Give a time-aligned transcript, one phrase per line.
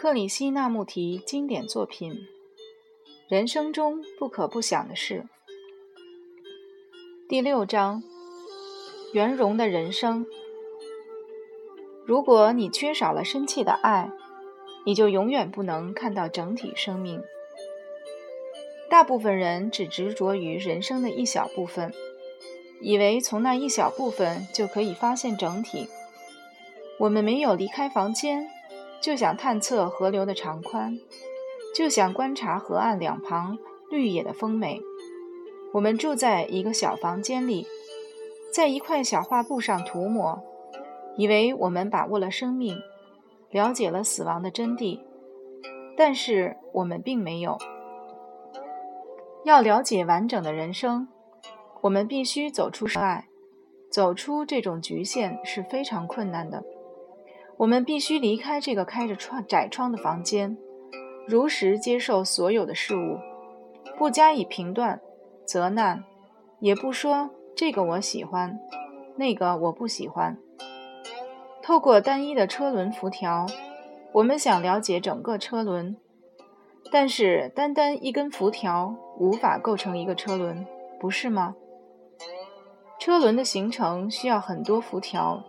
[0.00, 2.26] 克里希那穆提经典作品：
[3.28, 5.26] 人生中不可不想的事。
[7.28, 8.02] 第六章：
[9.12, 10.24] 圆融的人生。
[12.06, 14.10] 如果你缺少了生气的爱，
[14.86, 17.22] 你就永远不能看到整体生命。
[18.88, 21.92] 大部分人只执着于人生的一小部分，
[22.80, 25.90] 以为从那一小部分就可以发现整体。
[26.98, 28.48] 我们没有离开房间，
[29.02, 30.98] 就想探测河流的长宽，
[31.74, 33.58] 就想观察河岸两旁
[33.90, 34.80] 绿野的丰美。
[35.72, 37.66] 我们住在一个小房间里，
[38.52, 40.42] 在一块小画布上涂抹，
[41.16, 42.76] 以为我们把握了生命。
[43.50, 45.00] 了解了死亡的真谛，
[45.96, 47.58] 但是我们并没有。
[49.44, 51.08] 要了解完整的人生，
[51.80, 53.26] 我们必须走出爱，
[53.90, 56.62] 走出这种局限是非常困难的。
[57.60, 60.56] 我们必须离开这个开着窗窄窗的房间，
[61.26, 63.18] 如实接受所有的事物，
[63.98, 64.98] 不加以评断、
[65.44, 66.02] 责难，
[66.60, 68.58] 也不说这个我喜欢，
[69.16, 70.38] 那个我不喜欢。
[71.62, 73.44] 透过单一的车轮辐条，
[74.12, 75.94] 我们想了解整个车轮，
[76.90, 80.66] 但是单单一根辐条无法构成一个车轮，
[80.98, 81.54] 不是吗？
[82.98, 85.44] 车轮的形成需要很多辐条，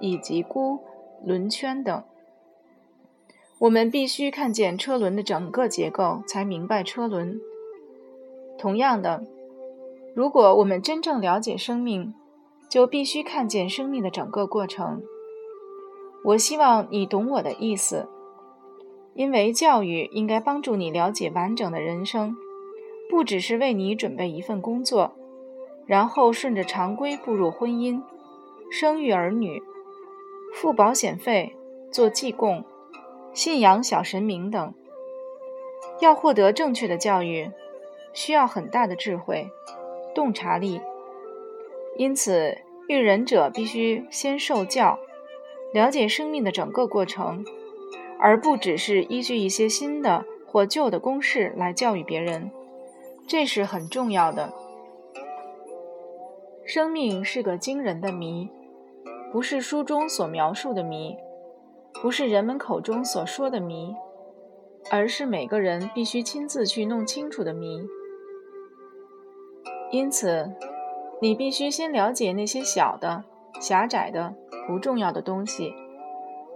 [0.00, 0.80] 以及箍、
[1.24, 2.02] 轮圈等。
[3.60, 7.40] 我们必须看见车轮的整个结构，才明白车轮。
[8.58, 9.24] 同样的，
[10.14, 12.14] 如果我们真正了解生命，
[12.68, 15.02] 就必须看见生命的整个过程。
[16.24, 18.08] 我希望你懂我的意思，
[19.14, 22.36] 因为教育应该帮助你了解完整的人生，
[23.08, 25.12] 不只是为你准备一份工作，
[25.86, 28.02] 然后顺着常规步入婚姻、
[28.70, 29.62] 生育儿女、
[30.54, 31.54] 付保险费、
[31.90, 32.64] 做祭供、
[33.34, 34.74] 信仰小神明等。
[36.00, 37.50] 要获得正确的教育，
[38.12, 39.50] 需要很大的智慧、
[40.14, 40.80] 洞察力，
[41.96, 44.98] 因此育人者必须先受教。
[45.72, 47.44] 了解生命的整个过程，
[48.18, 52.52] 而不只是依据一些新的或旧的公式来教育别人，
[53.26, 54.52] 这是很重要的。
[56.64, 58.48] 生命是个惊人的谜，
[59.34, 61.16] 不是书中所描述的谜，
[62.00, 63.92] 不是人们口中所说的谜，
[64.92, 67.84] 而是每个人必须亲自去弄清楚的谜。
[69.90, 70.52] 因此，
[71.20, 73.24] 你必须先了解那些小的、
[73.60, 74.32] 狭窄的。
[74.68, 75.74] 不重要的东西，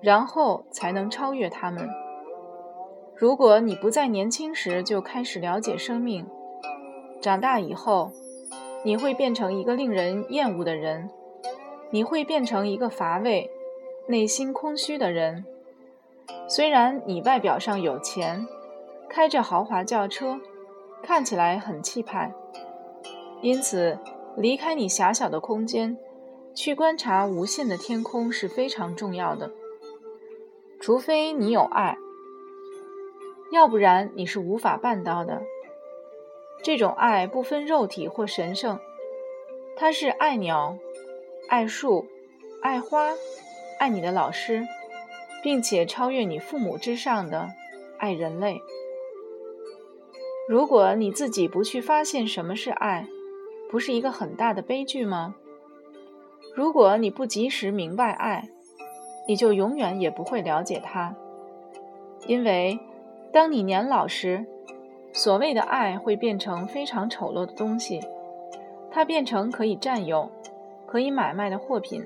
[0.00, 1.86] 然后才能超越他们。
[3.14, 6.26] 如果你不在年轻时就开始了解生命，
[7.20, 8.10] 长大以后，
[8.82, 11.10] 你会变成一个令人厌恶的人，
[11.92, 13.50] 你会变成一个乏味、
[14.08, 15.44] 内心空虚的人。
[16.48, 18.46] 虽然你外表上有钱，
[19.08, 20.40] 开着豪华轿车，
[21.02, 22.32] 看起来很气派，
[23.42, 23.98] 因此
[24.36, 25.96] 离开你狭小的空间。
[26.54, 29.50] 去观察无限的天空是非常重要的，
[30.78, 31.96] 除非你有爱，
[33.50, 35.42] 要不然你是无法办到的。
[36.62, 38.78] 这种爱不分肉体或神圣，
[39.76, 40.76] 它是爱鸟、
[41.52, 42.06] 爱树、
[42.62, 43.10] 爱花、
[43.78, 44.66] 爱你的老师，
[45.42, 47.50] 并且超越你父母之上的
[47.98, 48.58] 爱人类。
[50.48, 53.06] 如果你自己不去发现什么是爱，
[53.70, 55.34] 不是一个很大的悲剧吗？
[56.54, 58.48] 如果你不及时明白爱，
[59.28, 61.14] 你就永远也不会了解它。
[62.26, 62.80] 因为
[63.30, 64.46] 当你年老时，
[65.12, 68.00] 所谓的爱会变成非常丑陋的东西，
[68.90, 70.30] 它变成可以占有、
[70.92, 72.04] 可以买卖的货品。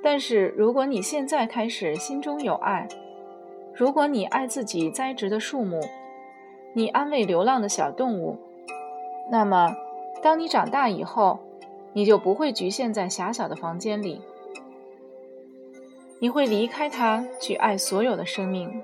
[0.00, 2.86] 但是如果你现在开始心中有爱，
[3.74, 5.80] 如果你爱自己栽植的树木，
[6.72, 8.38] 你安慰流浪的小动物，
[9.28, 9.76] 那么
[10.22, 11.40] 当你长大以后，
[11.94, 14.20] 你就不会局限在狭小的房间里，
[16.20, 18.80] 你会离开它，去爱所有的生命。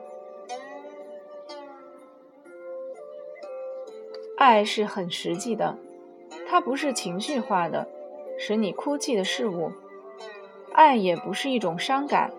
[4.37, 5.79] 爱是很实际的，
[6.49, 7.87] 它不是情绪化的，
[8.39, 9.73] 使你哭泣的事物。
[10.73, 12.33] 爱也不是一种伤感，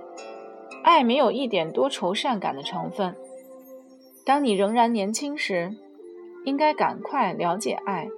[0.83, 3.15] 爱没有一点多愁善感的成分。
[4.25, 5.75] 当你仍然年轻时，
[6.43, 8.09] 应该赶快了解爱。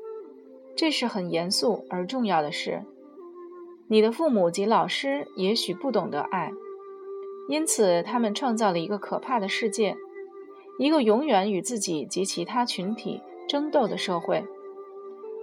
[0.75, 2.83] 这是很严肃而重要的事。
[3.87, 6.51] 你的父母及老师也许不懂得爱，
[7.49, 9.95] 因此他们创造了一个可怕的世界，
[10.77, 14.45] 一个永远与自己及其他群体争斗的社会。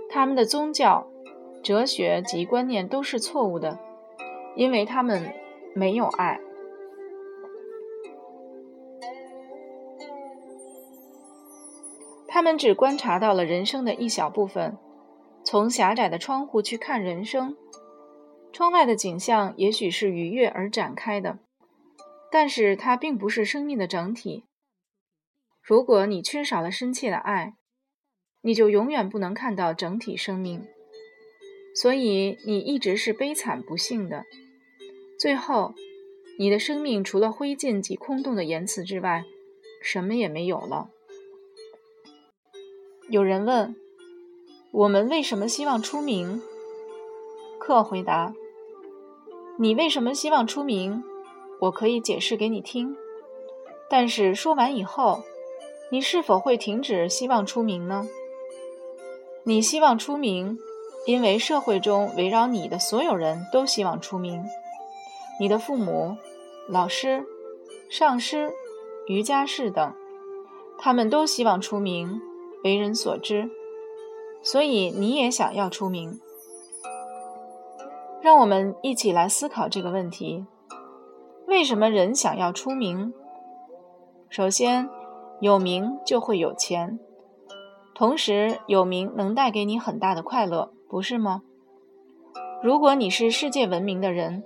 [0.09, 1.09] 他们的宗教、
[1.65, 3.81] 哲学及观念都是错误的
[4.55, 5.33] 因为他们
[5.75, 6.39] 没有爱。
[12.29, 14.77] 他们只观察到了人生的一小部分
[15.43, 17.57] 从狭窄的窗户去看人生。
[18.53, 21.39] 窗外的景象也许是愉悦而展开的
[22.31, 24.45] 但是它并不是生命的整体。
[25.63, 27.55] 如果你缺少了深切的爱
[28.43, 30.74] 你就永远不能看到整体生命。
[31.75, 34.25] 所以你一直是悲惨不幸的。
[35.19, 35.75] 最后，
[36.39, 39.25] 你的生命除了灰烬及空洞的言辞之外，
[39.83, 40.89] 什么也没有了。
[43.11, 43.77] 有人问：
[44.73, 46.41] 我们为什么希望出名？
[47.59, 48.35] 客回答：
[49.59, 51.03] 你为什么希望出名？
[51.61, 52.97] 我可以解释给你听。
[53.89, 55.23] 但是说完以后，
[55.91, 58.09] 你是否会停止希望出名呢？
[59.45, 60.59] 你希望出名，
[61.07, 64.45] 因为社会中围绕你的所有人都希望出名。
[65.39, 66.17] 你的父母、
[66.69, 67.25] 老师、
[67.91, 68.53] 上师、
[69.07, 69.93] 瑜伽士等，
[70.79, 72.21] 他们都希望出名，
[72.63, 73.51] 为人所知，
[74.43, 76.21] 所以你也想要出名。
[78.23, 80.47] 让我们一起来思考这个问题：
[81.47, 83.13] 为什么人想要出名？
[84.31, 84.89] 首先，
[85.41, 86.99] 有名就会有钱。
[87.95, 91.43] 同时，有名能带给你很大的快乐，不是吗？
[92.63, 94.45] 如果你是世界闻名的人，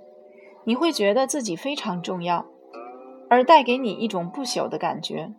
[0.63, 2.43] 你会觉得自己非常重要，
[3.29, 5.31] 而带给你一种不朽的感觉。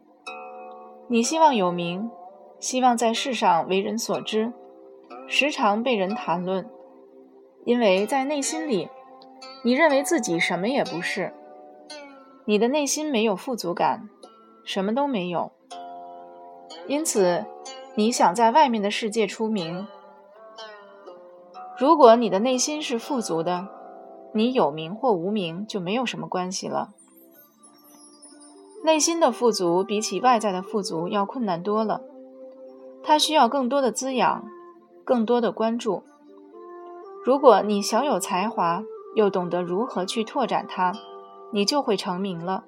[1.09, 2.09] 你希望有名，
[2.61, 4.53] 希望在世上为人所知，
[5.27, 6.71] 时常被人谈论，
[7.65, 8.89] 因为在内心里，
[9.65, 11.35] 你认为自己什么也不是，
[12.45, 14.09] 你的内心没有富足感，
[14.65, 15.51] 什么都没有，
[16.87, 17.45] 因此。
[17.97, 19.85] 你想在外面的世界出名，
[21.81, 23.67] 如果你的内心是富足的，
[24.35, 26.91] 你有名或无名就没有什么关系了。
[28.85, 32.03] 内心的富足比起外在的富足要困难多了，
[33.03, 34.45] 它需要更多的滋养，
[35.07, 36.03] 更多的关注。
[37.25, 38.83] 如果你小有才华，
[39.15, 40.93] 又懂得如何去拓展它，
[41.51, 42.65] 你就会成名了。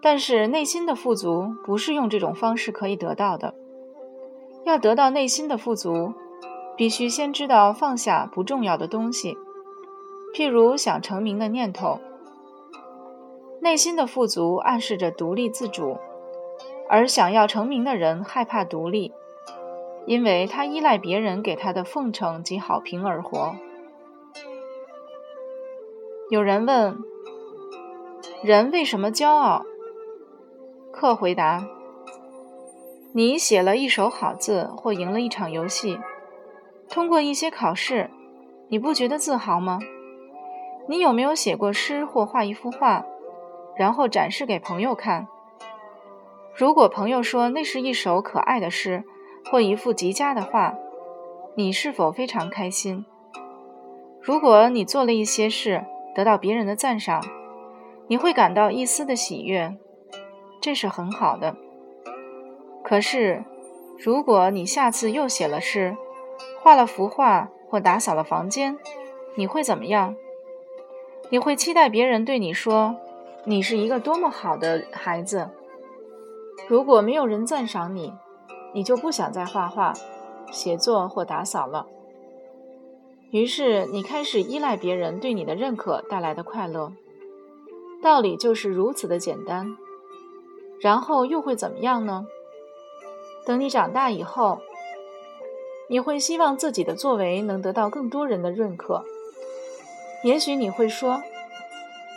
[0.00, 3.52] 但是内心的富足不是用这种方式可以得到的。
[4.64, 6.14] 要得到内心的富足，
[6.76, 9.36] 必须先知道放下不重要的东西，
[10.34, 11.98] 譬如想成名的念头。
[13.60, 15.96] 内心的富足暗示着独立自主，
[16.88, 19.12] 而想要成名的人害怕独立，
[20.06, 23.56] 因为他依赖别人给他的奉承及好评而活。
[26.30, 26.98] 有人问：
[28.42, 29.64] 人为什么骄傲？
[30.92, 31.66] 客回答。
[33.12, 35.98] 你写了一手好字，或赢了一场游戏，
[36.88, 38.10] 通过一些考试，
[38.68, 39.78] 你不觉得自豪吗？
[40.88, 43.04] 你有没有写过诗或画一幅画，
[43.76, 45.26] 然后展示给朋友看？
[46.54, 49.04] 如果朋友说那是一首可爱的诗
[49.50, 50.74] 或一幅极佳的画，
[51.56, 53.04] 你是否非常开心？
[54.22, 55.84] 如果你做了一些事
[56.14, 57.22] 得到别人的赞赏，
[58.08, 59.76] 你会感到一丝的喜悦，
[60.60, 61.56] 这是很好的。
[62.82, 63.44] 可是，
[63.98, 65.96] 如果你下次又写了诗，
[66.66, 68.76] 画了幅画或打扫了房间，
[69.36, 70.16] 你会怎么样？
[71.30, 72.96] 你会期待别人对你说
[73.46, 75.48] ：“你是一个多么好的孩子。”
[76.66, 78.12] 如果没有人赞赏你，
[78.74, 79.92] 你就不想再画画、
[80.50, 81.86] 写作或打扫了。
[83.30, 86.92] 于是，你开始依赖别人对你的认可带来的快乐。
[88.02, 89.76] 道理就是如此的简单。
[90.80, 92.26] 然后又会怎么样呢？
[93.44, 94.58] 等你长大以后，
[95.88, 99.04] 你会希望自己的作为能得到更多人的认可。
[100.24, 101.22] 也许你会说：“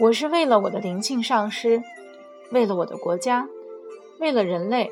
[0.01, 1.83] 我是为了我的灵性上师，
[2.51, 3.47] 为了我的国家，
[4.19, 4.91] 为了人类，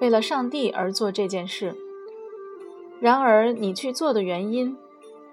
[0.00, 1.74] 为了上帝而做这件事。”
[3.00, 4.76] 然而，你去做的原因，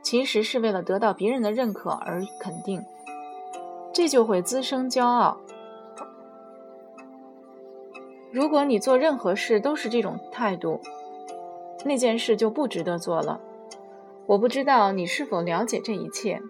[0.02, 2.82] 其实是为了得到别人的认可而肯定，
[3.94, 5.38] 这就会滋生骄傲。
[8.32, 10.82] 如果你做任何事都是这种态度，
[11.86, 13.42] 那件事就不值得做了。
[14.28, 16.42] 我不知道你是否了解这一切。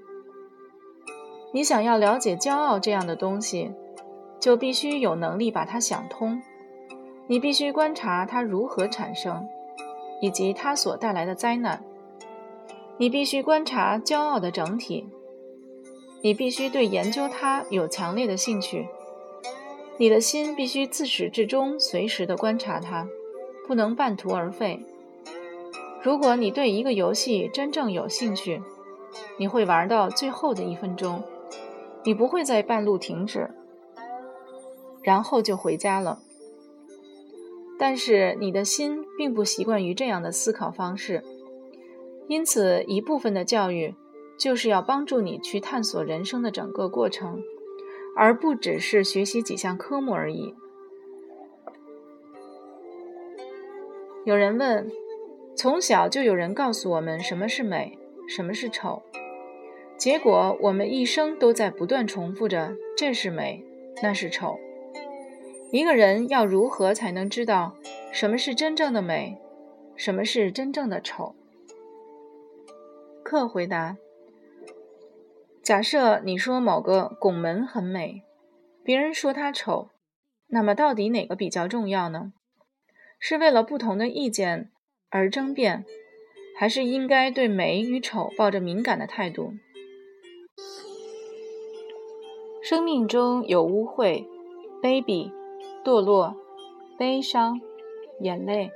[1.54, 3.72] 你想要了解骄傲这样的东西，
[4.40, 6.42] 就必须有能力把它想通。
[7.28, 9.48] 你必须观察它如何产生，
[10.22, 11.84] 以及它所带来的灾难。
[12.98, 15.10] 你必须观察骄傲的整体。
[16.22, 18.88] 你必须对研究它有强烈的兴趣。
[19.98, 23.08] 你的心必须自始至终随时的观察它，
[23.68, 24.86] 不能半途而废。
[26.04, 28.62] 如果你对一个游戏真正有兴趣，
[29.38, 31.24] 你会玩到最后的一分钟，
[32.04, 33.52] 你不会在半路停止，
[35.04, 36.20] 然后就回家了。
[37.78, 41.24] 但是你的心并不习惯于这样的思考方式，
[42.28, 43.96] 因此一部分的教育
[44.38, 47.44] 就是要帮助你去探索人生的整个过程，
[48.16, 50.56] 而不只是学习几项科目而已。
[54.26, 54.92] 有人问：
[55.62, 57.96] 从小就有人告诉我们什么是美，
[58.28, 59.04] 什么是丑，
[59.96, 63.64] 结果我们一生都在不断重复着“这是美，
[64.02, 64.58] 那是丑”。
[65.72, 67.76] 一个人要如何才能知道
[68.12, 69.38] 什么是真正的美，
[69.96, 71.36] 什么是真正的丑？
[73.22, 73.98] 客回答：
[75.62, 78.24] 假设你说某个拱门很美，
[78.84, 79.90] 别人说它丑，
[80.48, 82.34] 那么到底哪个比较重要呢？
[83.20, 84.72] 是为了不同的意见
[85.12, 85.86] 而争辩，
[86.58, 89.54] 还是应该对美与丑抱着敏感的态度？
[92.64, 94.26] 生命中有污秽、
[94.82, 95.32] 卑鄙。
[95.84, 96.36] 堕落、
[96.96, 97.60] 悲伤、
[98.20, 98.70] 眼泪，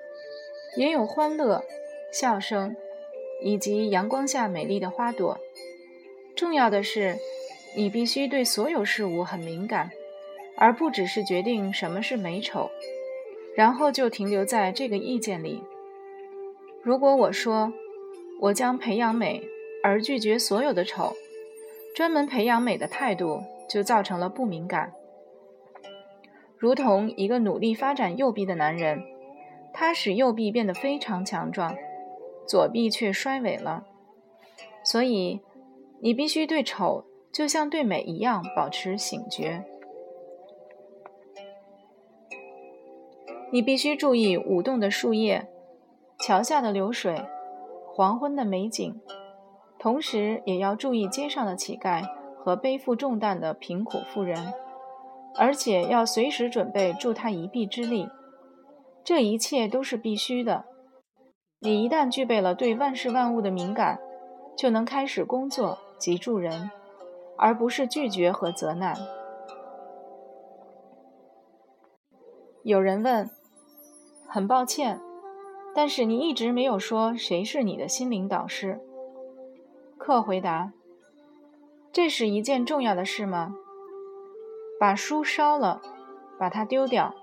[0.75, 1.63] 也有欢乐、
[2.11, 2.75] 笑声，
[3.43, 5.37] 以及阳光下美丽的花朵。
[6.35, 7.15] 重要的是，
[7.77, 9.91] 你必须对所有事物很敏感，
[10.57, 12.71] 而不只是决定什么是美丑，
[13.55, 15.61] 然后就停留在这个意见里。
[16.85, 17.73] 如果我说
[18.41, 19.41] 我将培养美，
[19.81, 21.13] 而拒绝所有的丑，
[21.95, 24.93] 专门培养美的态度就造成了不敏感。
[26.59, 29.01] 如同一个努力发展右臂的男人，
[29.73, 31.75] 他使右臂变得非常强壮，
[32.47, 33.87] 左臂却衰萎了。
[34.83, 35.41] 所以，
[36.01, 39.65] 你必须对丑就像对美一样保持醒觉。
[43.51, 45.47] 你必须注意舞动的树叶、
[46.25, 47.23] 桥下的流水、
[47.93, 48.99] 黄昏的美景，
[49.77, 52.03] 同时也要注意街上的乞丐
[52.39, 54.51] 和背负重担的贫苦妇人。
[55.35, 58.09] 而且要随时准备助他一臂之力，
[59.03, 60.65] 这一切都是必须的。
[61.59, 63.99] 你一旦具备了对万事万物的敏感，
[64.57, 66.71] 就能开始工作及助人，
[67.37, 68.95] 而不是拒绝和责难。
[72.63, 73.29] 有人问
[74.27, 74.99] ：“很抱歉，
[75.75, 78.79] 但是你一直没有说谁是你的心灵导师。”
[79.99, 80.71] 克回答
[81.91, 83.53] ：“这是一件重要的事吗？”
[84.79, 85.81] 把书烧了，
[86.39, 87.13] 把它丢掉。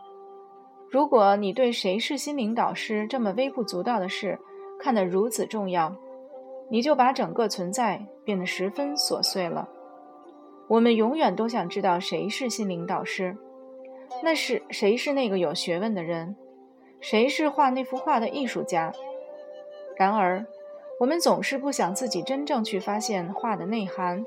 [0.90, 4.38] 如果你对谁是心灵导师这么微不足道的事
[4.78, 5.94] 看得如此重要，
[6.70, 9.68] 你就把整个存在变得十分琐碎了。
[10.68, 13.36] 我们永远都想知道谁是心灵导师，
[14.22, 16.34] 那是谁是那个有学问的人，
[17.02, 18.92] 谁是画那幅画的艺术家。
[19.96, 20.46] 然而，
[21.00, 24.24] 我们总是不想自己真正去发现画的内涵。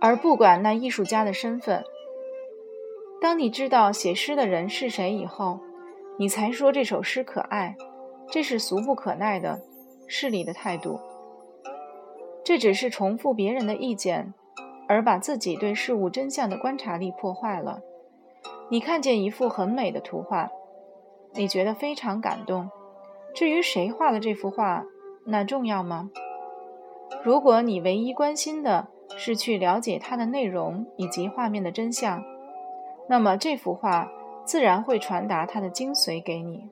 [0.00, 1.82] 而不管那艺术家的身份，
[3.20, 5.60] 当你知道写诗的人是谁以后，
[6.18, 7.76] 你才说这首诗可爱，
[8.30, 9.60] 这是俗不可耐的
[10.06, 11.00] 势利的态度。
[12.44, 14.34] 这只是重复别人的意见，
[14.88, 17.80] 而把自己对事物真相的观察力破坏了。
[18.70, 20.50] 你看见一幅很美的图画，
[21.38, 22.68] 你觉得非常感动。
[23.32, 24.84] 至于谁画的这幅画，
[25.24, 26.10] 那重要吗？
[27.22, 32.24] 如果你唯一关心的，是去了解它的内容以及画面的真相，
[33.08, 34.10] 那么这幅画
[34.44, 36.68] 自然会传达它的精髓给你。